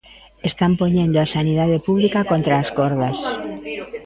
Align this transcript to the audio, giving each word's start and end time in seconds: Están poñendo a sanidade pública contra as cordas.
Están 0.49 0.71
poñendo 0.81 1.17
a 1.19 1.31
sanidade 1.35 1.77
pública 1.87 2.19
contra 2.31 2.53
as 2.63 2.69
cordas. 2.77 3.17